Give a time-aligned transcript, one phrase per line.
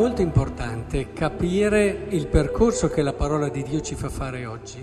[0.00, 4.82] Molto importante capire il percorso che la parola di Dio ci fa fare oggi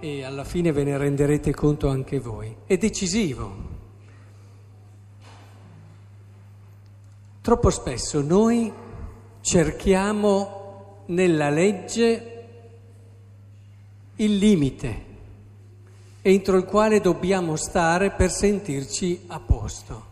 [0.00, 2.52] e alla fine ve ne renderete conto anche voi.
[2.66, 3.54] È decisivo.
[7.42, 8.72] Troppo spesso noi
[9.40, 12.44] cerchiamo nella legge
[14.16, 15.04] il limite
[16.22, 20.04] entro il quale dobbiamo stare per sentirci a posto.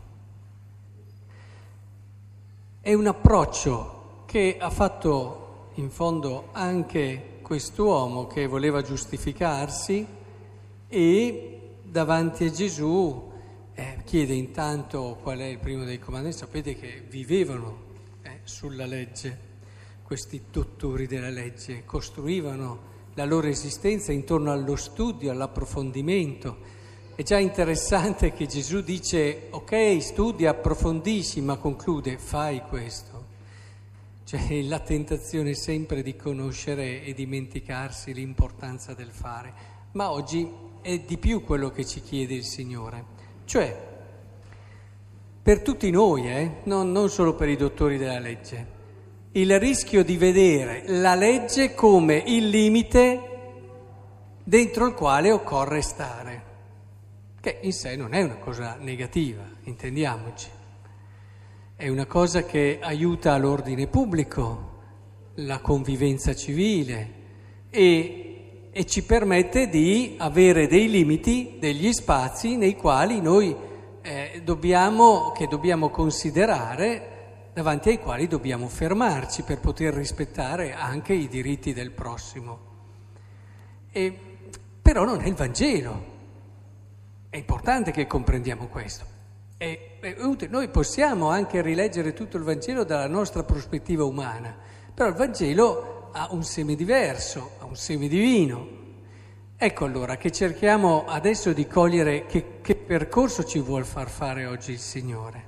[2.80, 4.00] È un approccio
[4.32, 10.06] che ha fatto in fondo anche quest'uomo che voleva giustificarsi
[10.88, 13.30] e davanti a Gesù
[13.74, 16.38] eh, chiede intanto qual è il primo dei comandamenti.
[16.38, 17.76] Sapete che vivevano
[18.22, 19.38] eh, sulla legge,
[20.02, 22.78] questi dottori della legge, costruivano
[23.12, 26.56] la loro esistenza intorno allo studio, all'approfondimento
[27.14, 33.11] è già interessante che Gesù dice, ok, studia, approfondisci, ma conclude, fai questo.
[34.32, 39.52] Cioè la tentazione sempre di conoscere e dimenticarsi l'importanza del fare.
[39.92, 43.04] Ma oggi è di più quello che ci chiede il Signore.
[43.44, 43.90] Cioè,
[45.42, 48.66] per tutti noi, eh, non, non solo per i dottori della legge,
[49.32, 53.20] il rischio di vedere la legge come il limite
[54.42, 56.50] dentro il quale occorre stare
[57.38, 60.48] che in sé non è una cosa negativa, intendiamoci.
[61.82, 64.70] È una cosa che aiuta l'ordine pubblico,
[65.34, 67.12] la convivenza civile
[67.70, 73.52] e, e ci permette di avere dei limiti, degli spazi nei quali noi
[74.00, 81.26] eh, dobbiamo, che dobbiamo considerare, davanti ai quali dobbiamo fermarci per poter rispettare anche i
[81.26, 82.60] diritti del prossimo.
[83.90, 84.16] E,
[84.80, 86.04] però non è il Vangelo.
[87.28, 89.11] È importante che comprendiamo questo.
[89.62, 90.16] È, è
[90.48, 94.56] Noi possiamo anche rileggere tutto il Vangelo dalla nostra prospettiva umana,
[94.92, 98.80] però il Vangelo ha un seme diverso, ha un seme divino.
[99.56, 104.72] Ecco allora che cerchiamo adesso di cogliere che, che percorso ci vuol far fare oggi
[104.72, 105.44] il Signore.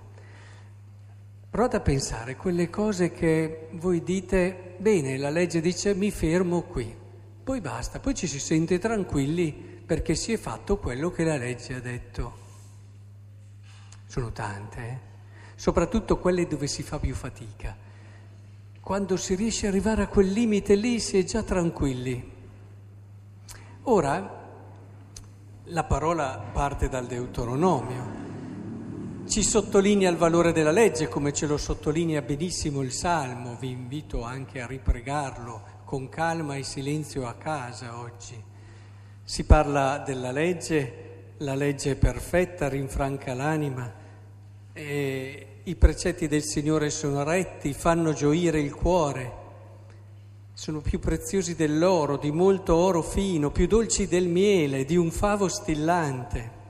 [1.51, 6.97] Provate a pensare quelle cose che voi dite, bene, la legge dice mi fermo qui,
[7.43, 9.53] poi basta, poi ci si sente tranquilli
[9.85, 12.44] perché si è fatto quello che la legge ha detto.
[14.07, 14.99] Sono tante, eh?
[15.55, 17.77] soprattutto quelle dove si fa più fatica.
[18.81, 22.33] Quando si riesce ad arrivare a quel limite lì si è già tranquilli.
[23.85, 24.43] Ora,
[25.65, 28.23] la parola parte dal Deuteronomio,
[29.27, 34.23] ci sottolinea il valore della legge come ce lo sottolinea benissimo il Salmo, vi invito
[34.23, 38.43] anche a ripregarlo con calma e silenzio a casa oggi.
[39.23, 43.93] Si parla della legge, la legge è perfetta, rinfranca l'anima,
[44.75, 49.43] i precetti del Signore sono retti, fanno gioire il cuore,
[50.53, 55.49] sono più preziosi dell'oro, di molto oro fino, più dolci del miele, di un favo
[55.49, 56.63] stillante.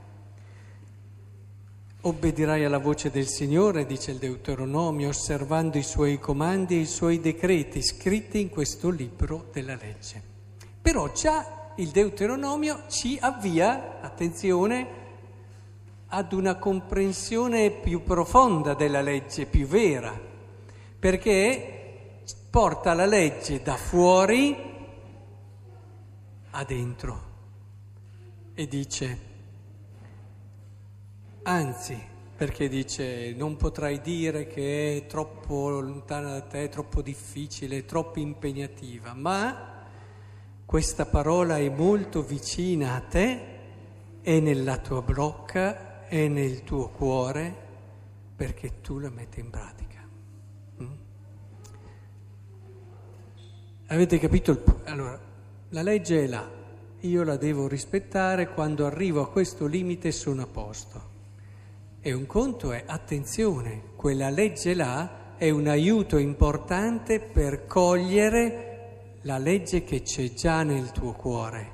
[2.01, 7.19] Obbedirai alla voce del Signore, dice il Deuteronomio, osservando i suoi comandi e i suoi
[7.19, 10.23] decreti scritti in questo libro della legge.
[10.83, 15.03] Però già il Deuteronomio ci avvia, attenzione,
[16.09, 20.19] ad una comprensione più profonda della legge, più vera,
[20.99, 24.57] perché porta la legge da fuori
[26.51, 27.33] a dentro
[28.55, 29.19] e dice,
[31.43, 32.01] anzi,
[32.37, 39.15] perché dice non potrai dire che è troppo lontana da te, troppo difficile, troppo impegnativa,
[39.15, 39.74] ma
[40.65, 43.53] questa parola è molto vicina a te,
[44.21, 47.55] è nella tua bocca, è nel tuo cuore,
[48.35, 50.01] perché tu la metti in pratica.
[50.83, 50.93] Mm?
[53.87, 54.51] Avete capito?
[54.53, 54.81] Il...
[54.85, 55.21] Allora,
[55.69, 56.49] la legge è là,
[57.01, 61.13] io la devo rispettare, quando arrivo a questo limite sono a posto.
[62.01, 68.74] E un conto è, attenzione, quella legge là è un aiuto importante per cogliere
[69.25, 71.73] la legge che c'è già nel tuo cuore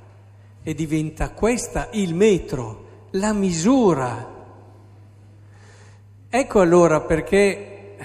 [0.62, 4.38] e diventa questa il metro, la misura.
[6.29, 7.97] Ecco allora perché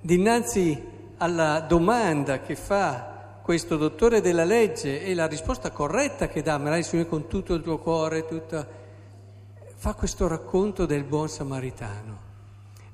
[0.00, 0.82] dinanzi
[1.18, 6.80] alla domanda che fa questo dottore della legge e la risposta corretta che dà, amerai
[6.80, 8.66] il Signore con tutto il tuo cuore, tutta,
[9.74, 12.24] fa questo racconto del buon samaritano.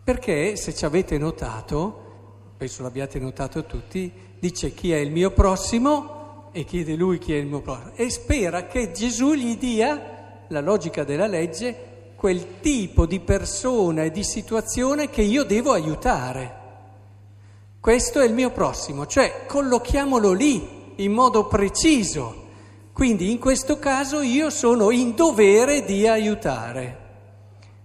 [0.02, 4.12] Perché, se ci avete notato, penso l'abbiate notato tutti,
[4.42, 8.10] dice chi è il mio prossimo e chiede lui chi è il mio prossimo e
[8.10, 14.24] spera che Gesù gli dia, la logica della legge, quel tipo di persona e di
[14.24, 16.58] situazione che io devo aiutare.
[17.78, 22.46] Questo è il mio prossimo, cioè collochiamolo lì in modo preciso.
[22.92, 26.98] Quindi in questo caso io sono in dovere di aiutare.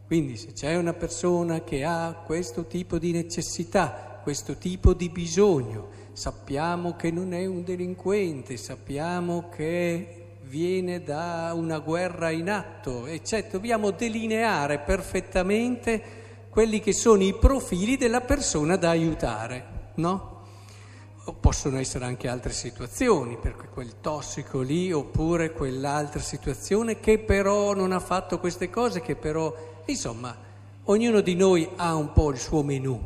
[0.07, 5.96] Quindi se c'è una persona che ha questo tipo di necessità, questo tipo di bisogno,
[6.17, 13.51] sappiamo che non è un delinquente, sappiamo che viene da una guerra in atto, eccetera,
[13.51, 16.01] dobbiamo delineare perfettamente
[16.49, 20.41] quelli che sono i profili della persona da aiutare, no?
[21.39, 27.91] possono essere anche altre situazioni, perché quel tossico lì oppure quell'altra situazione che però non
[27.91, 29.53] ha fatto queste cose, che però,
[29.85, 30.35] insomma,
[30.85, 32.99] ognuno di noi ha un po' il suo menù,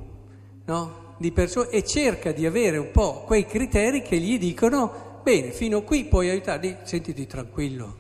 [0.64, 1.01] no?
[1.22, 5.84] Di persone e cerca di avere un po' quei criteri che gli dicono, bene, fino
[5.84, 7.96] qui puoi aiutare, sentiti tranquillo,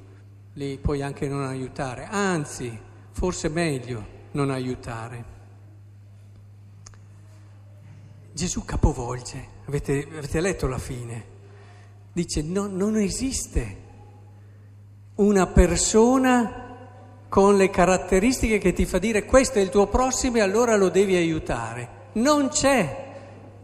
[0.53, 2.75] lì puoi anche non aiutare, anzi,
[3.11, 5.23] forse meglio non aiutare.
[8.33, 11.25] Gesù capovolge, avete, avete letto la fine,
[12.11, 13.77] dice no, non esiste
[15.17, 16.79] una persona
[17.29, 20.89] con le caratteristiche che ti fa dire questo è il tuo prossimo e allora lo
[20.89, 21.99] devi aiutare.
[22.13, 23.09] Non c'è.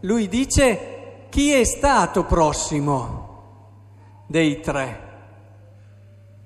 [0.02, 5.06] Lui dice chi è stato prossimo dei tre?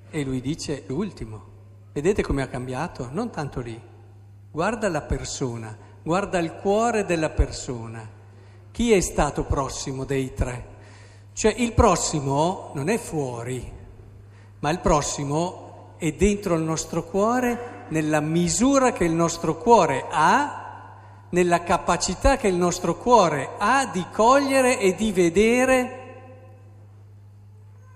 [0.09, 1.51] E lui dice l'ultimo.
[1.91, 3.09] Vedete come ha cambiato?
[3.11, 3.79] Non tanto lì.
[4.49, 8.09] Guarda la persona, guarda il cuore della persona.
[8.71, 10.67] Chi è stato prossimo dei tre?
[11.33, 13.71] Cioè il prossimo non è fuori,
[14.59, 20.62] ma il prossimo è dentro il nostro cuore nella misura che il nostro cuore ha,
[21.33, 25.99] nella capacità che il nostro cuore ha di cogliere e di vedere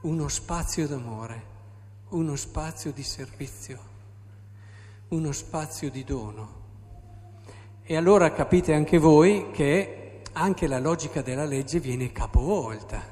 [0.01, 1.44] uno spazio d'amore,
[2.10, 3.80] uno spazio di servizio,
[5.10, 6.56] uno spazio di dono.
[7.84, 13.04] E allora capite anche voi che anche la logica della legge viene capovolta,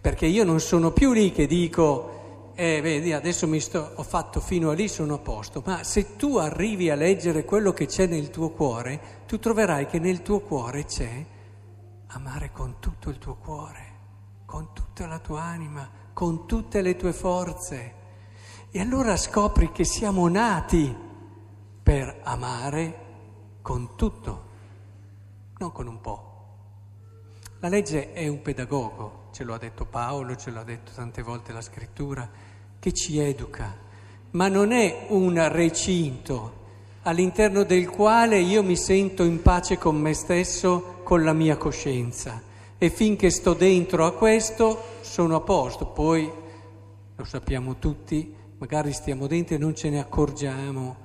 [0.00, 2.13] perché io non sono più lì che dico,
[2.54, 6.16] eh, vedi, adesso mi sto, ho fatto fino a lì, sono a posto, ma se
[6.16, 10.40] tu arrivi a leggere quello che c'è nel tuo cuore, tu troverai che nel tuo
[10.40, 11.24] cuore c'è
[12.08, 13.92] amare con tutto il tuo cuore,
[14.46, 18.02] con tutta la tua anima, con tutte le tue forze.
[18.70, 20.94] E allora scopri che siamo nati
[21.82, 22.98] per amare
[23.62, 24.44] con tutto,
[25.58, 26.32] non con un po'.
[27.60, 31.52] La legge è un pedagogo, ce lo ha detto Paolo, ce l'ha detto tante volte
[31.52, 32.30] la scrittura,
[32.78, 33.76] che ci educa,
[34.30, 36.62] ma non è un recinto
[37.02, 42.40] all'interno del quale io mi sento in pace con me stesso, con la mia coscienza.
[42.78, 46.30] E finché sto dentro a questo sono a posto, poi
[47.16, 50.96] lo sappiamo tutti, magari stiamo dentro e non ce ne accorgiamo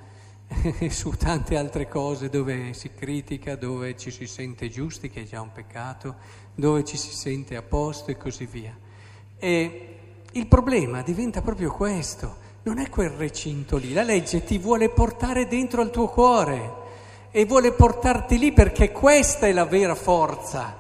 [0.90, 5.42] su tante altre cose dove si critica, dove ci si sente giusti, che è già
[5.42, 6.16] un peccato,
[6.56, 8.76] dove ci si sente a posto e così via.
[9.38, 9.96] E
[10.32, 15.48] il problema diventa proprio questo, non è quel recinto lì, la legge ti vuole portare
[15.48, 16.78] dentro al tuo cuore
[17.32, 20.78] e vuole portarti lì perché questa è la vera forza,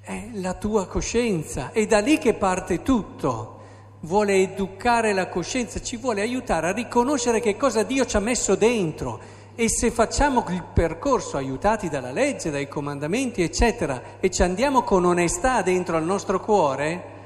[0.00, 3.59] è la tua coscienza, è da lì che parte tutto
[4.00, 8.54] vuole educare la coscienza, ci vuole aiutare a riconoscere che cosa Dio ci ha messo
[8.54, 9.38] dentro.
[9.54, 15.04] E se facciamo il percorso aiutati dalla legge, dai comandamenti, eccetera, e ci andiamo con
[15.04, 17.18] onestà dentro al nostro cuore,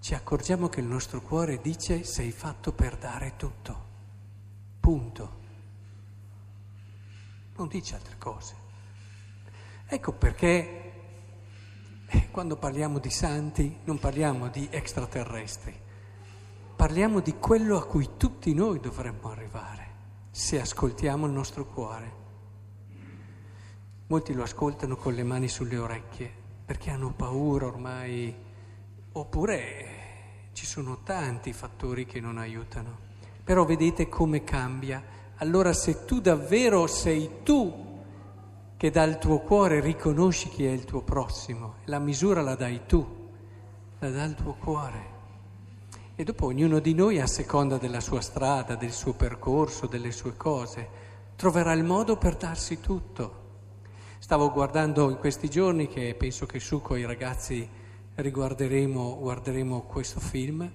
[0.00, 3.84] ci accorgiamo che il nostro cuore dice sei fatto per dare tutto.
[4.78, 5.30] Punto.
[7.56, 8.54] Non dice altre cose.
[9.88, 10.85] Ecco perché
[12.30, 15.74] quando parliamo di santi non parliamo di extraterrestri,
[16.76, 19.94] parliamo di quello a cui tutti noi dovremmo arrivare
[20.30, 22.24] se ascoltiamo il nostro cuore.
[24.08, 26.30] Molti lo ascoltano con le mani sulle orecchie
[26.66, 28.34] perché hanno paura ormai,
[29.12, 32.98] oppure ci sono tanti fattori che non aiutano.
[33.44, 35.02] Però vedete come cambia.
[35.36, 37.85] Allora se tu davvero sei tu
[38.76, 43.06] che dal tuo cuore riconosci chi è il tuo prossimo, la misura la dai tu,
[43.98, 45.14] la dà il tuo cuore.
[46.14, 50.36] E dopo ognuno di noi, a seconda della sua strada, del suo percorso, delle sue
[50.36, 50.88] cose,
[51.36, 53.44] troverà il modo per darsi tutto.
[54.18, 57.66] Stavo guardando in questi giorni, che penso che su con i ragazzi
[58.14, 60.70] riguarderemo guarderemo questo film,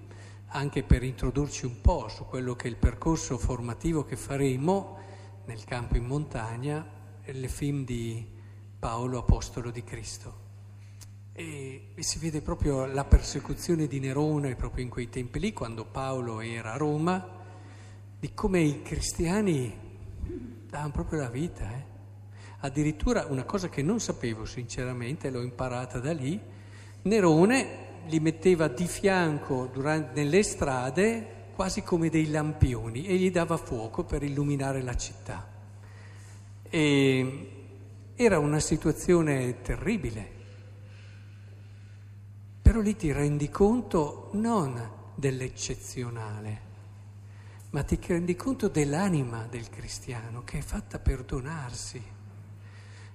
[0.47, 4.97] anche per introdurci un po' su quello che è il percorso formativo che faremo
[5.45, 8.25] nel campo in montagna il film di
[8.79, 10.49] Paolo, Apostolo di Cristo.
[11.33, 15.85] E, e, si vede proprio la persecuzione di Nerone proprio in quei tempi lì, quando
[15.85, 17.39] Paolo era a Roma,
[18.19, 19.73] di come i cristiani
[20.67, 21.69] davano proprio la vita.
[21.71, 21.83] Eh?
[22.59, 26.39] Addirittura una cosa che non sapevo sinceramente, l'ho imparata da lì,
[27.03, 33.57] Nerone li metteva di fianco durante, nelle strade quasi come dei lampioni e gli dava
[33.57, 35.50] fuoco per illuminare la città.
[36.73, 40.39] E era una situazione terribile.
[42.61, 46.61] Però lì ti rendi conto non dell'eccezionale,
[47.71, 52.01] ma ti rendi conto dell'anima del cristiano che è fatta per donarsi.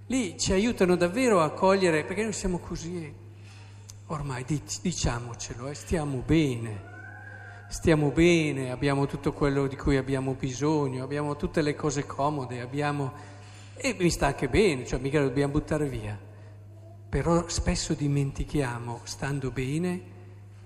[0.08, 3.10] Lì ci aiutano davvero a cogliere, perché noi siamo così,
[4.08, 4.44] ormai
[4.82, 6.94] diciamocelo, eh, stiamo bene
[7.68, 13.34] stiamo bene, abbiamo tutto quello di cui abbiamo bisogno, abbiamo tutte le cose comode, abbiamo...
[13.76, 16.18] e mi sta anche bene, cioè mica lo dobbiamo buttare via.
[17.08, 20.14] Però spesso dimentichiamo, stando bene,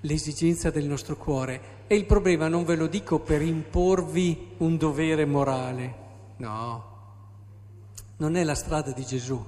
[0.01, 1.79] l'esigenza del nostro cuore.
[1.87, 5.95] E il problema non ve lo dico per imporvi un dovere morale,
[6.37, 6.91] no,
[8.19, 9.45] non è la strada di Gesù,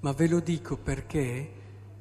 [0.00, 1.52] ma ve lo dico perché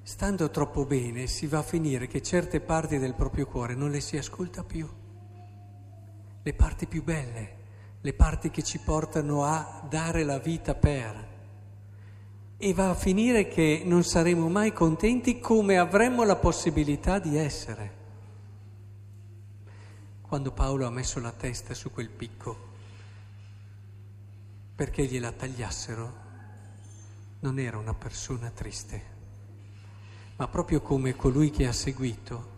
[0.04, 4.00] stando troppo bene si va a finire che certe parti del proprio cuore non le
[4.00, 4.88] si ascolta più.
[6.44, 7.56] Le parti più belle,
[8.02, 11.28] le parti che ci portano a dare la vita per.
[12.58, 17.96] E va a finire che non saremo mai contenti come avremmo la possibilità di essere.
[20.22, 22.66] Quando Paolo ha messo la testa su quel picco
[24.76, 26.26] perché gliela tagliassero,
[27.40, 29.16] non era una persona triste
[30.38, 32.56] ma proprio come colui che ha seguito,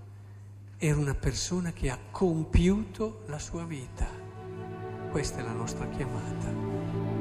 [0.78, 4.19] era una persona che ha compiuto la sua vita.
[5.12, 7.19] Questa è la nostra chiamata.